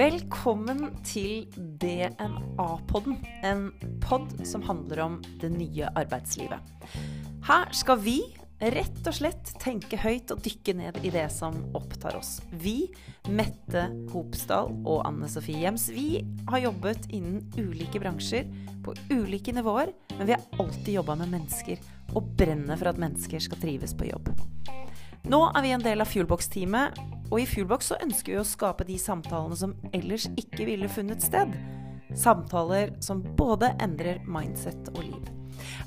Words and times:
Velkommen 0.00 0.90
til 1.04 1.46
DNA-podden, 1.80 3.16
en 3.48 3.70
pod 4.04 4.28
som 4.44 4.60
handler 4.68 5.00
om 5.04 5.16
det 5.40 5.48
nye 5.54 5.88
arbeidslivet. 5.96 6.60
Her 7.48 7.72
skal 7.72 8.02
vi 8.04 8.18
rett 8.60 9.00
og 9.08 9.16
slett 9.16 9.54
tenke 9.62 9.96
høyt 10.02 10.28
og 10.34 10.42
dykke 10.44 10.74
ned 10.76 11.00
i 11.08 11.12
det 11.14 11.24
som 11.32 11.56
opptar 11.72 12.18
oss. 12.20 12.42
Vi, 12.52 12.90
Mette 13.32 13.86
Hopsdal 14.12 14.68
og 14.84 15.06
Anne 15.08 15.28
Sofie 15.32 15.64
Hjems, 15.64 15.88
vi 15.88 16.20
har 16.52 16.66
jobbet 16.66 17.08
innen 17.08 17.40
ulike 17.56 18.00
bransjer 18.02 18.44
på 18.84 18.92
ulike 19.08 19.56
nivåer, 19.56 19.96
men 20.18 20.28
vi 20.28 20.36
har 20.36 20.60
alltid 20.60 20.94
jobba 21.00 21.16
med 21.22 21.32
mennesker 21.32 21.80
og 22.12 22.28
brenner 22.36 22.76
for 22.76 22.92
at 22.92 23.00
mennesker 23.00 23.40
skal 23.40 23.64
trives 23.64 23.96
på 23.96 24.12
jobb. 24.12 24.28
Nå 25.28 25.40
er 25.52 25.62
vi 25.62 25.72
en 25.74 25.82
del 25.84 26.00
av 26.00 26.08
Fuelbox-teamet, 26.08 26.96
og 27.30 27.42
i 27.42 27.46
Fuelbox 27.46 27.90
så 27.92 27.98
ønsker 28.00 28.32
vi 28.32 28.40
å 28.40 28.46
skape 28.46 28.86
de 28.88 28.96
samtalene 28.98 29.58
som 29.58 29.74
ellers 29.92 30.26
ikke 30.40 30.64
ville 30.66 30.88
funnet 30.90 31.22
sted. 31.22 31.52
Samtaler 32.16 32.94
som 33.04 33.20
både 33.36 33.74
endrer 33.84 34.22
mindset 34.24 34.88
og 34.96 35.04
liv. 35.04 35.28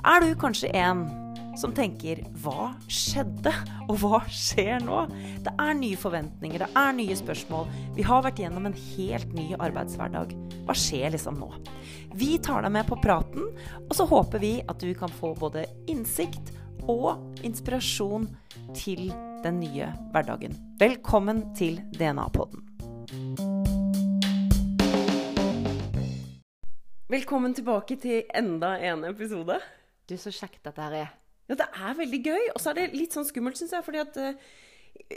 Er 0.06 0.22
du 0.22 0.36
kanskje 0.40 0.70
en 0.78 1.08
som 1.58 1.74
tenker 1.74 2.24
'hva 2.42 2.74
skjedde', 2.88 3.54
og 3.90 3.98
'hva 3.98 4.22
skjer 4.30 4.82
nå'? 4.82 5.10
Det 5.44 5.54
er 5.60 5.74
nye 5.74 5.98
forventninger, 5.98 6.60
det 6.60 6.70
er 6.76 6.92
nye 6.94 7.16
spørsmål. 7.16 7.68
Vi 7.96 8.02
har 8.02 8.24
vært 8.24 8.40
gjennom 8.40 8.66
en 8.66 8.74
helt 8.74 9.34
ny 9.34 9.54
arbeidshverdag. 9.54 10.34
Hva 10.66 10.74
skjer 10.74 11.12
liksom 11.12 11.38
nå? 11.40 11.52
Vi 12.14 12.38
tar 12.38 12.62
deg 12.62 12.72
med 12.72 12.88
på 12.88 13.02
praten, 13.02 13.44
og 13.90 13.94
så 13.96 14.08
håper 14.08 14.40
vi 14.40 14.62
at 14.68 14.80
du 14.80 14.94
kan 14.94 15.10
få 15.10 15.36
både 15.36 15.66
innsikt 15.88 16.54
og 16.90 17.22
inspirasjon 17.46 18.28
til 18.76 19.10
den 19.44 19.60
nye 19.60 19.90
hverdagen. 20.14 20.56
Velkommen 20.80 21.46
til 21.58 21.82
DNA-podden. 21.98 22.64
Velkommen 27.14 27.54
tilbake 27.54 27.96
til 28.02 28.24
enda 28.36 28.76
en 28.82 29.04
episode. 29.06 29.60
Du, 30.10 30.16
så 30.18 30.32
kjekt 30.34 30.64
dette 30.66 30.82
her 30.82 30.96
er. 31.04 31.12
Ja, 31.50 31.58
det 31.60 31.68
er 31.70 31.98
veldig 32.00 32.22
gøy. 32.26 32.46
Og 32.56 32.62
så 32.64 32.72
er 32.72 32.80
det 32.80 32.96
litt 32.98 33.16
sånn 33.16 33.28
skummelt, 33.28 33.60
syns 33.60 33.76
jeg. 33.76 33.86
fordi 33.86 34.02
at 34.02 34.18
uh, 34.18 34.54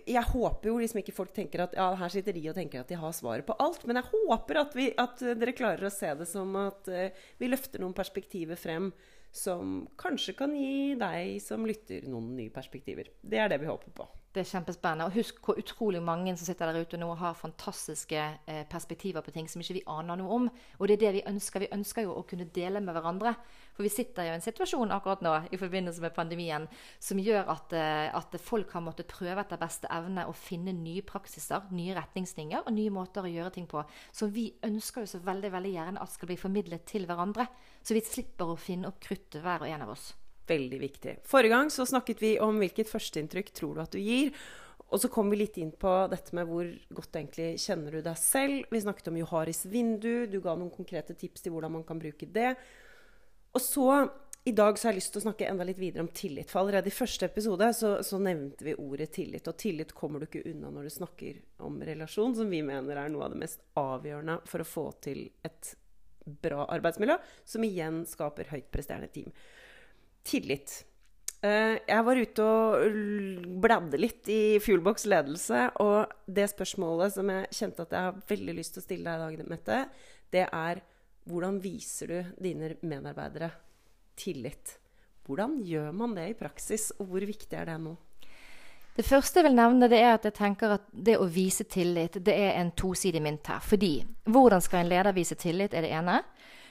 jeg 0.06 0.22
håper 0.30 0.70
jo 0.70 0.78
liksom 0.80 1.00
ikke 1.00 1.14
folk 1.14 1.32
tenker 1.36 1.64
at 1.66 1.74
ja, 1.77 1.88
her 2.00 2.12
sitter 2.12 2.36
de 2.36 2.44
og 2.50 2.56
tenker 2.56 2.82
at 2.82 2.91
de 2.91 2.98
har 3.00 3.12
svaret 3.16 3.46
på 3.46 3.56
alt. 3.62 3.84
Men 3.88 4.00
jeg 4.00 4.10
håper 4.12 4.60
at, 4.62 4.77
vi, 4.77 4.88
at 4.98 5.22
dere 5.36 5.56
klarer 5.56 5.88
å 5.88 5.92
se 5.92 6.12
det 6.19 6.28
som 6.28 6.55
at 6.60 6.91
uh, 6.92 7.27
vi 7.41 7.50
løfter 7.50 7.82
noen 7.82 7.97
perspektiver 7.97 8.58
frem 8.60 8.91
som 9.36 9.82
kanskje 10.00 10.36
kan 10.38 10.54
gi 10.56 10.94
deg 10.98 11.36
som 11.44 11.66
lytter 11.69 12.06
noen 12.08 12.32
nye 12.38 12.52
perspektiver. 12.52 13.10
Det 13.20 13.41
er 13.42 13.52
det 13.52 13.60
vi 13.60 13.69
håper 13.69 13.92
på. 13.97 14.08
Det 14.37 14.42
er 14.42 14.51
kjempespennende. 14.51 15.06
Og 15.09 15.15
husk 15.17 15.39
hvor 15.41 15.56
utrolig 15.56 16.03
mange 16.05 16.34
som 16.37 16.45
sitter 16.45 16.69
der 16.69 16.84
ute 16.84 16.98
nå 17.01 17.06
og 17.09 17.23
har 17.23 17.39
fantastiske 17.39 18.19
eh, 18.20 18.67
perspektiver 18.69 19.25
på 19.25 19.33
ting 19.33 19.47
som 19.48 19.62
ikke 19.62 19.78
vi 19.78 19.83
aner 19.89 20.19
noe 20.20 20.34
om. 20.34 20.48
Og 20.77 20.91
det 20.91 20.98
er 20.98 21.01
det 21.06 21.12
vi 21.15 21.23
ønsker. 21.31 21.65
Vi 21.65 21.70
ønsker 21.73 22.05
jo 22.05 22.19
å 22.19 22.25
kunne 22.28 22.45
dele 22.53 22.83
med 22.84 22.93
hverandre. 22.93 23.33
For 23.73 23.87
vi 23.87 23.93
sitter 23.95 24.28
jo 24.28 24.34
i 24.34 24.37
en 24.37 24.45
situasjon 24.45 24.93
akkurat 24.93 25.25
nå 25.25 25.33
i 25.48 25.61
forbindelse 25.62 26.05
med 26.05 26.12
pandemien 26.19 26.67
som 27.01 27.23
gjør 27.23 27.48
at, 27.55 27.73
eh, 27.81 28.11
at 28.12 28.37
folk 28.45 28.77
har 28.77 28.84
måttet 28.84 29.09
prøve 29.09 29.41
etter 29.41 29.62
beste 29.62 29.89
evne 29.89 30.28
å 30.28 30.37
finne 30.37 30.77
nye 30.77 31.00
praksiser, 31.00 31.73
nye 31.73 31.97
retningslinjer 31.97 32.69
og 32.69 32.77
nye 32.77 32.93
måter 32.93 33.25
å 33.25 33.33
gjøre 33.33 33.55
ting 33.56 33.71
på. 33.73 33.87
Så 34.12 34.28
vi 34.28 34.50
ønsker 34.69 35.06
jo 35.06 35.15
så 35.15 35.25
veldig, 35.25 35.55
veldig 35.56 35.75
gjerne 35.78 36.05
at 36.05 36.12
skal 36.12 36.28
bli 36.28 36.37
formidlet 36.45 36.84
til 36.84 37.09
hverandre. 37.09 37.48
Så 37.81 37.97
vi 37.97 38.05
slipper 38.05 38.53
å 38.53 38.61
finne 38.61 38.93
opp 38.93 39.00
kruttet 39.00 39.41
hver 39.41 39.65
og 39.65 39.73
en 39.73 39.89
av 39.89 39.97
oss. 39.97 40.11
Veldig 40.47 40.78
viktig. 40.78 41.16
Forrige 41.27 41.56
gang 41.56 41.72
så 41.75 41.86
snakket 41.89 42.22
vi 42.22 42.36
om 42.42 42.61
hvilket 42.62 42.91
førsteinntrykk 42.91 43.50
tror 43.56 43.75
du 43.75 43.83
at 43.83 43.97
du 43.97 43.98
gir. 43.98 44.33
Og 44.86 45.00
så 45.03 45.11
kom 45.11 45.33
vi 45.33 45.41
litt 45.41 45.56
inn 45.58 45.72
på 45.75 45.92
dette 46.12 46.34
med 46.38 46.47
hvor 46.47 46.69
godt 46.94 47.19
egentlig 47.19 47.56
kjenner 47.58 47.97
du 47.97 48.05
deg 48.05 48.19
selv. 48.20 48.69
Vi 48.70 48.83
snakket 48.84 49.11
om 49.11 49.19
Joharis 49.19 49.64
vindu. 49.70 50.28
Du 50.31 50.38
ga 50.44 50.54
noen 50.54 50.71
konkrete 50.71 51.16
tips 51.19 51.43
til 51.43 51.56
hvordan 51.56 51.75
man 51.78 51.87
kan 51.88 51.98
bruke 51.98 52.28
det. 52.31 52.53
Og 53.56 53.62
så 53.65 53.88
i 54.47 54.53
dag 54.54 54.78
så 54.78 54.87
har 54.87 54.94
jeg 54.94 55.00
lyst 55.00 55.10
til 55.16 55.25
å 55.25 55.25
snakke 55.25 55.48
enda 55.50 55.65
litt 55.66 55.81
videre 55.81 56.04
om 56.04 56.12
tillit. 56.15 56.53
For 56.53 56.62
allerede 56.62 56.92
i 56.92 56.94
første 56.94 57.26
episode 57.26 57.66
så, 57.75 57.97
så, 58.06 58.21
nevnte 58.22 58.62
vi 58.62 58.76
ordet 58.78 59.10
tillit. 59.16 59.48
Og 59.50 59.59
tillit 59.59 59.91
kommer 59.97 60.22
du 60.22 60.28
ikke 60.28 60.44
unna 60.53 60.71
når 60.71 60.87
du 60.87 60.94
snakker 61.00 61.41
om 61.66 61.81
relasjon, 61.82 62.37
som 62.38 62.54
vi 62.54 62.62
mener 62.62 63.03
er 63.03 63.10
noe 63.10 63.26
av 63.26 63.34
det 63.34 63.42
mest 63.42 63.66
avgjørende 63.82 64.38
for 64.47 64.62
å 64.62 64.71
få 64.71 64.87
til 65.03 65.25
et 65.42 65.75
bra 66.47 66.69
arbeidsmiljø, 66.76 67.19
som 67.47 67.66
igjen 67.66 68.04
skaper 68.06 68.53
høyt 68.54 68.71
presterende 68.71 69.10
team 69.10 69.34
tillit. 70.26 70.81
Eh, 71.44 71.76
jeg 71.87 72.06
var 72.06 72.19
ute 72.19 72.47
og 72.47 72.98
bladde 73.62 74.00
litt 74.00 74.28
i 74.32 74.59
Fuelbox 74.62 75.06
ledelse, 75.10 75.66
og 75.82 76.12
det 76.26 76.48
spørsmålet 76.53 77.14
som 77.16 77.31
jeg 77.32 77.53
kjente 77.59 77.87
at 77.87 77.94
jeg 77.94 78.09
har 78.09 78.22
veldig 78.32 78.56
lyst 78.56 78.76
til 78.76 78.82
å 78.82 78.86
stille 78.86 79.16
deg 79.20 79.36
i 79.36 79.41
dag, 79.41 79.53
Mette, 79.53 79.81
det 80.34 80.47
er 80.48 80.82
hvordan 81.26 81.60
viser 81.62 82.10
du 82.10 82.42
dine 82.42 82.75
medarbeidere 82.86 83.50
tillit? 84.19 84.78
Hvordan 85.26 85.59
gjør 85.66 85.94
man 85.94 86.15
det 86.15 86.28
i 86.31 86.38
praksis, 86.38 86.92
og 87.00 87.10
hvor 87.10 87.26
viktig 87.26 87.59
er 87.59 87.72
det 87.72 87.81
nå? 87.82 87.97
Det 88.97 89.04
første 89.04 89.42
jeg 89.42 89.44
vil 89.50 89.56
nevne, 89.59 89.91
det 89.92 89.98
er 90.00 90.15
at 90.15 90.25
jeg 90.25 90.36
tenker 90.38 90.78
at 90.78 90.84
det 90.91 91.19
å 91.20 91.26
vise 91.28 91.66
tillit, 91.69 92.16
det 92.25 92.32
er 92.32 92.54
en 92.56 92.70
tosidig 92.72 93.20
mynt 93.20 93.50
her. 93.50 93.60
Fordi 93.60 93.98
hvordan 94.25 94.62
skal 94.65 94.84
en 94.84 94.92
leder 94.92 95.16
vise 95.16 95.36
tillit, 95.36 95.75
er 95.75 95.84
det 95.84 95.91
ene. 95.92 96.22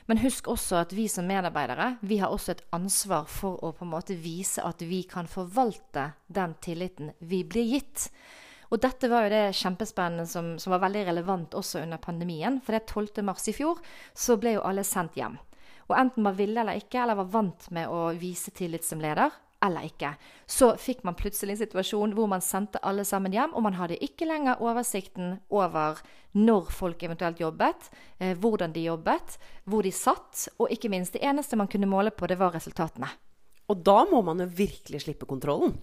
Men 0.06 0.22
husk 0.22 0.48
også 0.52 0.78
at 0.84 0.94
vi 0.94 1.08
som 1.10 1.26
medarbeidere 1.26 1.96
vi 2.06 2.20
har 2.22 2.34
også 2.34 2.54
et 2.54 2.66
ansvar 2.78 3.26
for 3.30 3.58
å 3.66 3.72
på 3.74 3.88
en 3.88 3.94
måte 3.96 4.18
vise 4.22 4.62
at 4.62 4.84
vi 4.86 5.02
kan 5.10 5.30
forvalte 5.30 6.12
den 6.28 6.54
tilliten 6.62 7.10
vi 7.26 7.42
blir 7.44 7.66
gitt. 7.74 8.10
Og 8.70 8.82
dette 8.82 9.10
var 9.10 9.26
jo 9.26 9.34
det 9.34 9.56
kjempespennende 9.58 10.28
som, 10.30 10.56
som 10.62 10.74
var 10.76 10.84
veldig 10.86 11.06
relevant 11.10 11.58
også 11.58 11.82
under 11.82 12.02
pandemien. 12.02 12.60
For 12.62 12.78
det 12.78 12.86
12. 12.86 13.24
mars 13.26 13.48
i 13.50 13.56
fjor 13.56 13.82
så 14.14 14.38
ble 14.42 14.58
jo 14.58 14.66
alle 14.66 14.86
sendt 14.86 15.18
hjem. 15.18 15.40
Og 15.90 15.98
enten 15.98 16.26
man 16.26 16.38
ville 16.38 16.62
eller 16.62 16.82
ikke, 16.82 17.02
eller 17.02 17.18
var 17.22 17.34
vant 17.34 17.68
med 17.74 17.90
å 17.90 18.08
vise 18.18 18.54
tillit 18.54 18.86
som 18.86 19.02
leder, 19.02 19.34
eller 19.64 19.88
ikke. 19.88 20.12
Så 20.48 20.74
fikk 20.82 21.04
man 21.08 21.18
plutselig 21.18 21.56
en 21.56 21.62
situasjon 21.64 22.16
hvor 22.18 22.30
man 22.32 22.44
sendte 22.44 22.82
alle 22.86 23.06
sammen 23.08 23.34
hjem, 23.34 23.54
og 23.56 23.66
man 23.66 23.78
hadde 23.80 24.00
ikke 24.04 24.28
lenger 24.30 24.62
oversikten 24.64 25.38
over 25.54 26.02
når 26.36 26.72
folk 26.76 27.04
eventuelt 27.08 27.40
jobbet, 27.40 27.90
eh, 28.20 28.36
hvordan 28.38 28.74
de 28.76 28.88
jobbet, 28.90 29.38
hvor 29.64 29.86
de 29.86 29.94
satt, 29.96 30.50
og 30.60 30.72
ikke 30.74 30.92
minst 30.92 31.16
det 31.16 31.24
eneste 31.24 31.56
man 31.56 31.72
kunne 31.72 31.90
måle 31.90 32.12
på, 32.12 32.28
det 32.28 32.40
var 32.40 32.54
resultatene. 32.56 33.08
Og 33.72 33.80
da 33.82 34.04
må 34.10 34.22
man 34.26 34.44
jo 34.44 34.50
virkelig 34.52 35.06
slippe 35.06 35.26
kontrollen. 35.30 35.74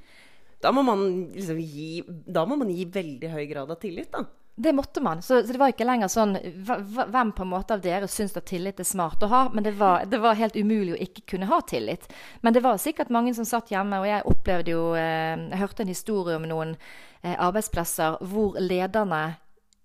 Da 0.62 0.70
må 0.70 0.84
man, 0.86 1.32
liksom 1.34 1.58
gi, 1.58 2.04
da 2.06 2.44
må 2.46 2.58
man 2.60 2.70
gi 2.70 2.84
veldig 2.86 3.32
høy 3.32 3.46
grad 3.50 3.72
av 3.72 3.80
tillit, 3.82 4.12
da. 4.12 4.22
Det 4.54 4.72
måtte 4.72 5.00
man. 5.00 5.22
Så, 5.22 5.46
så, 5.46 5.52
det 5.52 5.58
var 5.58 5.72
ikke 5.72 5.86
lenger 5.88 6.10
sånn 6.12 6.34
Hvem 6.36 7.30
på 7.32 7.44
en 7.44 7.50
måte 7.54 7.76
av 7.76 7.80
dere 7.84 8.08
syns 8.10 8.34
at 8.36 8.44
tillit 8.50 8.80
er 8.82 8.86
smart 8.86 9.22
å 9.24 9.30
ha? 9.32 9.42
Men 9.54 9.64
det 9.64 9.72
var, 9.78 10.04
det 10.04 10.20
var, 10.20 10.36
helt 10.36 10.56
umulig 10.56 10.92
å 10.92 11.00
ikke 11.00 11.24
kunne 11.34 11.48
ha 11.48 11.62
tillit. 11.64 12.04
Men 12.44 12.52
det 12.52 12.60
var 12.64 12.80
sikkert 12.80 13.12
mange 13.14 13.32
som 13.34 13.48
satt 13.48 13.72
hjemme, 13.72 14.02
og 14.02 14.08
jeg 14.10 14.26
opplevde 14.28 14.74
jo 14.74 14.82
eh, 14.98 15.38
Jeg 15.48 15.62
hørte 15.62 15.86
en 15.86 15.92
historie 15.92 16.36
om 16.36 16.44
noen 16.48 16.74
eh, 17.22 17.32
arbeidsplasser 17.32 18.20
hvor 18.28 18.60
lederne 18.60 19.38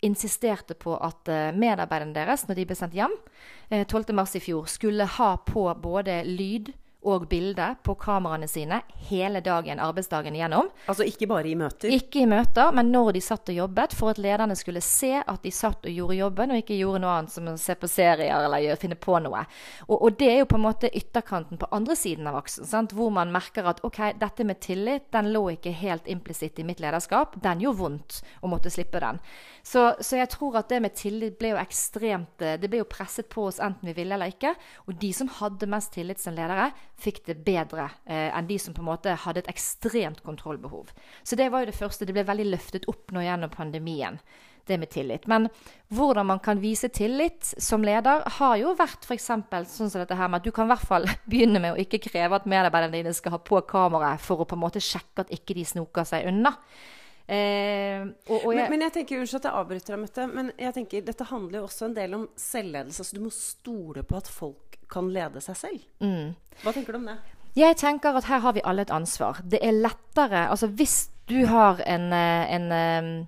insisterte 0.04 0.76
på 0.78 0.98
at 1.00 1.32
eh, 1.32 1.54
medarbeiderne 1.56 2.18
deres, 2.18 2.44
når 2.48 2.60
de 2.60 2.68
ble 2.68 2.78
sendt 2.78 2.98
hjem 2.98 3.16
12.3 3.72 4.38
i 4.38 4.44
fjor, 4.44 4.68
skulle 4.72 5.08
ha 5.18 5.32
på 5.48 5.64
både 5.82 6.22
lyd 6.28 6.74
og 7.06 7.28
bilde 7.30 7.68
på 7.86 7.94
kameraene 8.00 8.48
sine 8.50 8.82
hele 9.08 9.40
dagen, 9.46 9.80
arbeidsdagen 9.80 10.36
igjennom. 10.36 10.70
Altså 10.90 11.06
ikke 11.08 11.28
bare 11.30 11.48
i 11.52 11.56
møter? 11.56 11.92
Ikke 11.94 12.24
i 12.24 12.30
møter, 12.30 12.74
men 12.76 12.90
når 12.92 13.14
de 13.16 13.22
satt 13.24 13.52
og 13.54 13.60
jobbet, 13.60 13.94
for 13.96 14.12
at 14.12 14.22
lederne 14.22 14.58
skulle 14.58 14.82
se 14.84 15.14
at 15.22 15.44
de 15.44 15.52
satt 15.54 15.86
og 15.86 15.94
gjorde 15.94 16.18
jobben, 16.18 16.52
og 16.52 16.62
ikke 16.64 16.80
gjorde 16.80 17.04
noe 17.04 17.14
annet 17.20 17.34
som 17.34 17.48
å 17.52 17.56
se 17.62 17.78
på 17.78 17.90
serier 17.92 18.48
eller 18.48 18.82
finne 18.82 18.98
på 19.00 19.20
noe. 19.24 19.44
Og, 19.88 19.96
og 19.96 20.18
det 20.20 20.32
er 20.32 20.42
jo 20.42 20.50
på 20.50 20.58
en 20.60 20.66
måte 20.66 20.92
ytterkanten 20.92 21.62
på 21.62 21.70
andre 21.76 21.96
siden 22.00 22.28
av 22.32 22.40
aksen, 22.42 22.68
sant? 22.68 22.96
hvor 22.98 23.14
man 23.14 23.32
merker 23.32 23.70
at 23.70 23.84
ok, 23.88 24.02
dette 24.20 24.48
med 24.48 24.60
tillit, 24.64 25.08
den 25.14 25.32
lå 25.36 25.46
ikke 25.54 25.76
helt 25.78 26.10
implisitt 26.12 26.60
i 26.60 26.66
mitt 26.68 26.82
lederskap. 26.84 27.38
Den 27.44 27.62
gjorde 27.64 27.82
vondt 27.84 28.20
å 28.42 28.52
måtte 28.52 28.74
slippe 28.74 29.02
den. 29.04 29.22
Så, 29.68 29.94
så, 30.00 30.18
jeg 30.18 30.32
tror 30.32 30.62
at 30.62 30.70
det 30.72 30.80
med 30.84 30.96
tillit 30.96 31.38
ble 31.40 31.52
jo 31.52 31.58
ekstremt 31.60 32.40
eh, 32.46 32.56
Det 32.56 32.70
ble 32.72 32.80
jo 32.80 32.86
presset 32.88 33.28
på 33.28 33.50
oss 33.50 33.58
enten 33.60 33.90
vi 33.90 33.96
ville 33.98 34.16
eller 34.16 34.32
ikke. 34.32 34.54
Og 34.88 34.96
de 35.02 35.10
som 35.16 35.28
hadde 35.42 35.68
mest 35.68 35.92
tillit 35.96 36.22
som 36.24 36.36
ledere, 36.38 36.70
fikk 36.98 37.24
det 37.28 37.38
bedre 37.46 37.90
eh, 38.06 38.30
enn 38.34 38.50
de 38.50 38.58
som 38.60 38.74
på 38.74 38.82
en 38.82 38.90
måte 38.90 39.14
hadde 39.24 39.44
et 39.44 39.52
ekstremt 39.52 40.24
kontrollbehov. 40.26 40.92
Så 41.24 41.38
det 41.38 41.52
var 41.54 41.64
jo 41.64 41.72
det 41.72 41.78
første. 41.78 42.08
Det 42.08 42.16
ble 42.16 42.26
veldig 42.28 42.50
løftet 42.50 42.88
opp 42.90 43.14
nå 43.14 43.22
gjennom 43.26 43.54
pandemien, 43.54 44.18
det 44.68 44.80
med 44.82 44.90
tillit. 44.92 45.28
Men 45.30 45.48
hvordan 45.94 46.28
man 46.28 46.42
kan 46.44 46.60
vise 46.60 46.90
tillit 46.90 47.54
som 47.58 47.86
leder, 47.86 48.26
har 48.40 48.58
jo 48.60 48.74
vært 48.78 49.06
f.eks. 49.08 49.30
sånn 49.30 49.92
som 49.94 50.02
dette 50.02 50.18
her 50.18 50.28
med 50.28 50.42
at 50.42 50.50
du 50.50 50.52
kan 50.52 50.68
i 50.68 50.74
hvert 50.74 50.90
fall 50.90 51.08
begynne 51.30 51.62
med 51.64 51.76
å 51.76 51.82
ikke 51.82 52.02
kreve 52.10 52.42
at 52.42 52.50
medarbeiderne 52.50 52.98
dine 53.00 53.16
skal 53.16 53.38
ha 53.38 53.42
på 53.42 53.62
kameraet 53.70 54.24
for 54.24 54.44
å 54.44 54.50
på 54.50 54.58
en 54.58 54.66
måte 54.66 54.84
sjekke 54.84 55.24
at 55.24 55.34
ikke 55.34 55.56
de 55.58 55.68
snoker 55.70 56.08
seg 56.10 56.28
unna. 56.32 56.58
Eh, 57.28 58.06
og, 58.32 58.38
og 58.38 58.54
jeg, 58.56 58.62
men, 58.62 58.70
men, 58.72 58.84
jeg 58.86 58.94
tenker, 59.02 59.20
Unnskyld 59.20 59.42
at 59.42 59.48
jeg 59.50 59.60
avbryter 59.60 59.94
deg, 59.94 60.00
Mette. 60.00 60.28
Men 60.32 60.52
jeg 60.56 60.76
tenker, 60.78 61.08
dette 61.10 61.28
handler 61.28 61.60
jo 61.60 61.66
også 61.68 61.90
en 61.90 61.98
del 61.98 62.16
om 62.16 62.24
selvledelse. 62.40 63.04
Altså, 63.04 63.18
du 63.18 63.26
må 63.26 63.32
stole 63.36 64.04
på 64.08 64.20
at 64.20 64.32
folk 64.32 64.67
kan 64.92 65.10
lede 65.14 65.42
seg 65.44 65.58
selv. 65.60 65.84
Mm. 66.04 66.36
Hva 66.64 66.74
tenker 66.74 66.96
du 66.96 67.02
om 67.02 67.10
det? 67.12 67.18
Jeg 67.58 67.78
tenker 67.80 68.18
at 68.18 68.28
her 68.30 68.44
har 68.44 68.54
vi 68.54 68.66
alle 68.66 68.86
et 68.86 68.94
ansvar. 68.94 69.42
Det 69.42 69.60
er 69.66 69.74
lettere 69.74 70.48
Altså 70.52 70.68
hvis 70.68 71.10
du 71.28 71.46
har 71.50 71.82
en, 71.86 72.14
eh, 72.14 72.54
en, 72.56 72.72
eh, 72.72 73.26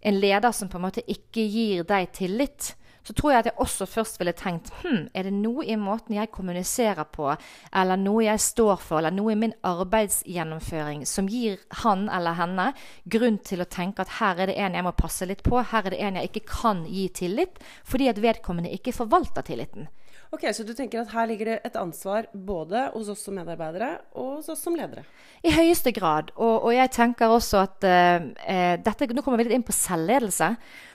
en 0.00 0.20
leder 0.20 0.52
som 0.52 0.68
på 0.68 0.78
en 0.78 0.86
måte 0.88 1.04
ikke 1.06 1.44
gir 1.44 1.84
deg 1.84 2.12
tillit, 2.12 2.74
så 3.08 3.14
tror 3.16 3.32
jeg 3.32 3.38
at 3.38 3.46
jeg 3.48 3.60
også 3.64 3.86
først 3.88 4.18
ville 4.20 4.34
tenkt 4.36 4.68
hm, 4.82 5.06
er 5.16 5.24
det 5.24 5.32
noe 5.32 5.64
i 5.64 5.76
måten 5.80 6.16
jeg 6.18 6.28
kommuniserer 6.34 7.06
på, 7.08 7.30
eller 7.72 7.96
noe 7.96 8.26
jeg 8.26 8.42
står 8.44 8.82
for, 8.82 9.00
eller 9.00 9.14
noe 9.16 9.32
i 9.32 9.38
min 9.38 9.54
arbeidsgjennomføring 9.64 11.06
som 11.08 11.30
gir 11.30 11.56
han 11.84 12.08
eller 12.12 12.36
henne 12.36 12.66
grunn 13.08 13.38
til 13.38 13.64
å 13.64 13.68
tenke 13.70 14.04
at 14.04 14.18
her 14.18 14.42
er 14.42 14.52
det 14.52 14.58
en 14.60 14.76
jeg 14.76 14.84
må 14.84 14.92
passe 14.92 15.28
litt 15.28 15.40
på, 15.46 15.56
her 15.56 15.88
er 15.88 15.96
det 15.96 16.02
en 16.04 16.20
jeg 16.20 16.30
ikke 16.32 16.44
kan 16.50 16.84
gi 16.84 17.06
tillit, 17.22 17.56
fordi 17.84 18.10
at 18.12 18.20
vedkommende 18.20 18.74
ikke 18.76 18.96
forvalter 18.96 19.46
tilliten. 19.46 19.88
Ok, 20.30 20.42
Så 20.52 20.62
du 20.62 20.74
tenker 20.76 21.00
at 21.00 21.12
her 21.14 21.26
ligger 21.26 21.48
det 21.48 21.54
et 21.64 21.76
ansvar 21.80 22.26
både 22.32 22.90
hos 22.92 23.08
oss 23.08 23.22
som 23.24 23.38
medarbeidere 23.38 23.94
og 24.12 24.34
hos 24.38 24.50
oss 24.52 24.60
som 24.60 24.74
ledere? 24.76 25.06
I 25.40 25.54
høyeste 25.54 25.88
grad. 25.96 26.34
Og, 26.36 26.66
og 26.68 26.74
jeg 26.74 26.90
tenker 26.92 27.32
også 27.32 27.62
at 27.64 27.86
uh, 27.88 28.26
dette, 28.84 29.08
Nå 29.16 29.24
kommer 29.24 29.40
vi 29.40 29.48
litt 29.48 29.56
inn 29.56 29.64
på 29.64 29.72
selvledelse. 29.72 30.50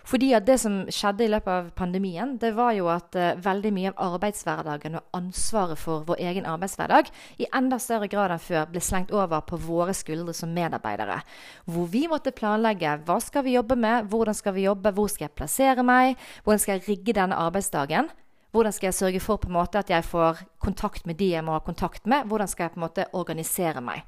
Fordi 0.05 0.33
at 0.37 0.45
det 0.45 0.59
som 0.61 0.83
skjedde 0.91 1.25
i 1.25 1.31
løpet 1.31 1.49
av 1.49 1.73
pandemien, 1.73 2.35
det 2.37 2.53
var 2.53 2.75
jo 2.77 2.91
at 2.93 3.17
uh, 3.17 3.33
veldig 3.41 3.73
mye 3.73 3.95
av 3.95 4.19
arbeidshverdagen 4.19 4.99
og 4.99 5.17
ansvaret 5.17 5.81
for 5.81 6.05
vår 6.05 6.21
egen 6.29 6.45
arbeidshverdag 6.53 7.09
i 7.41 7.49
enda 7.57 7.81
større 7.81 8.11
grad 8.11 8.35
enn 8.35 8.43
før 8.43 8.69
ble 8.69 8.85
slengt 8.85 9.13
over 9.15 9.41
på 9.49 9.57
våre 9.65 9.97
skuldre 9.97 10.37
som 10.37 10.53
medarbeidere. 10.53 11.23
Hvor 11.65 11.89
vi 11.89 12.05
måtte 12.11 12.35
planlegge 12.37 12.99
hva 13.07 13.17
skal 13.23 13.47
vi 13.47 13.57
jobbe 13.57 13.81
med, 13.81 14.11
hvordan 14.13 14.37
skal 14.37 14.59
vi 14.59 14.67
jobbe, 14.67 14.93
hvor 14.93 15.09
skal 15.09 15.31
jeg 15.31 15.39
plassere 15.41 15.87
meg, 15.87 16.19
hvordan 16.43 16.61
skal 16.61 16.77
jeg 16.77 16.91
rigge 16.91 17.17
denne 17.17 17.39
arbeidsdagen. 17.47 18.13
Hvordan 18.53 18.73
skal 18.75 18.91
jeg 18.91 18.93
sørge 18.99 19.19
for 19.23 19.41
på 19.41 19.49
en 19.49 19.55
måte 19.55 19.81
at 19.81 19.89
jeg 19.89 20.05
får 20.05 20.43
kontakt 20.61 21.07
med 21.09 21.17
de 21.17 21.31
jeg 21.31 21.41
må 21.41 21.55
ha 21.55 21.61
kontakt 21.65 22.05
med? 22.05 22.27
Hvordan 22.29 22.49
skal 22.51 22.67
jeg 22.67 22.75
på 22.75 22.77
en 22.77 22.83
måte 22.85 23.05
organisere 23.17 23.81
meg? 23.81 24.03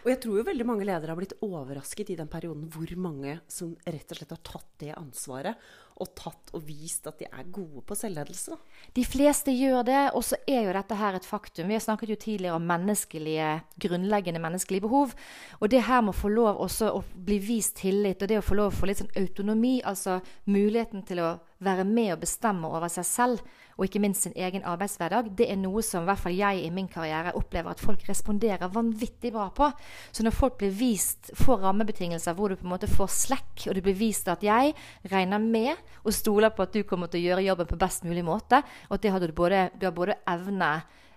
Og 0.00 0.08
jeg 0.08 0.20
tror 0.22 0.38
jo 0.38 0.44
veldig 0.46 0.64
mange 0.64 0.86
ledere 0.88 1.12
har 1.12 1.18
blitt 1.18 1.36
overrasket 1.44 2.14
i 2.14 2.16
den 2.16 2.30
perioden 2.32 2.64
hvor 2.72 2.94
mange 2.96 3.36
som 3.52 3.74
rett 3.84 4.08
og 4.08 4.16
slett 4.16 4.32
har 4.32 4.40
tatt 4.46 4.70
det 4.80 4.94
ansvaret 4.96 5.60
og 6.00 6.14
tatt 6.16 6.54
og 6.56 6.64
vist 6.64 7.10
at 7.10 7.20
de 7.20 7.28
er 7.28 7.50
gode 7.52 7.82
på 7.84 7.98
selvledelse. 7.98 8.56
De 8.96 9.04
fleste 9.04 9.52
gjør 9.52 9.84
det, 9.84 10.00
og 10.16 10.24
så 10.24 10.38
er 10.48 10.64
jo 10.64 10.72
dette 10.78 10.96
her 10.96 11.18
et 11.18 11.28
faktum. 11.28 11.68
Vi 11.68 11.76
har 11.76 11.84
snakket 11.84 12.14
jo 12.14 12.16
tidligere 12.24 12.56
om 12.56 12.64
menneskelige, 12.64 13.50
grunnleggende 13.84 14.40
menneskelige 14.40 14.86
behov. 14.86 15.12
Og 15.60 15.68
det 15.68 15.84
her 15.90 16.00
må 16.00 16.16
få 16.16 16.32
lov 16.32 16.64
også 16.64 16.88
å 16.96 17.04
bli 17.12 17.36
vist 17.44 17.76
tillit, 17.82 18.22
og 18.22 18.32
det 18.32 18.40
å 18.40 18.48
få 18.48 18.56
lov 18.56 18.72
å 18.72 18.78
få 18.80 18.88
litt 18.88 19.04
sånn 19.04 19.12
autonomi, 19.20 19.76
altså 19.84 20.22
muligheten 20.48 21.04
til 21.04 21.20
å 21.20 21.30
være 21.60 21.84
med 21.84 22.14
og 22.14 22.22
bestemme 22.22 22.68
over 22.68 22.88
seg 22.92 23.06
selv, 23.06 23.40
og 23.76 23.86
ikke 23.86 24.00
minst 24.02 24.26
sin 24.26 24.34
egen 24.36 24.64
arbeidshverdag, 24.68 25.30
det 25.38 25.46
er 25.48 25.56
noe 25.56 25.80
som 25.84 26.04
i 26.04 26.08
hvert 26.10 26.20
fall 26.20 26.36
jeg 26.36 26.64
i 26.66 26.72
min 26.74 26.88
karriere 26.90 27.32
opplever 27.38 27.72
at 27.72 27.80
folk 27.80 28.02
responderer 28.08 28.72
vanvittig 28.72 29.32
bra 29.32 29.46
på. 29.56 29.70
Så 30.12 30.24
når 30.24 30.36
folk 30.36 30.58
blir 30.60 30.74
vist, 30.76 31.30
får 31.40 31.62
rammebetingelser 31.64 32.36
hvor 32.36 32.52
du 32.52 32.58
på 32.60 32.68
en 32.68 32.74
måte 32.74 32.90
får 32.90 33.12
slekk, 33.16 33.66
og 33.68 33.76
du 33.76 33.82
blir 33.84 33.96
vist 33.96 34.28
at 34.28 34.44
jeg 34.44 34.74
regner 35.12 35.40
med 35.40 35.72
og 36.04 36.16
stoler 36.16 36.52
på 36.52 36.66
at 36.66 36.76
du 36.76 36.84
kommer 36.88 37.08
til 37.08 37.22
å 37.22 37.30
gjøre 37.30 37.46
jobben 37.48 37.70
på 37.70 37.80
best 37.80 38.04
mulig 38.08 38.24
måte, 38.26 38.60
og 38.88 38.98
at 38.98 39.04
det 39.06 39.14
har 39.14 39.24
du, 39.24 39.32
både, 39.36 39.68
du 39.80 39.88
har 39.88 39.96
både 39.96 40.18
evne 40.28 40.72